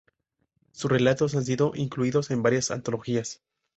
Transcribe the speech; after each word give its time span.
Sus 0.71 0.89
relatos 0.91 1.35
han 1.35 1.45
sido 1.45 1.73
incluidos 1.75 2.31
en 2.31 2.41
varias 2.41 2.71
antologías. 2.71 3.43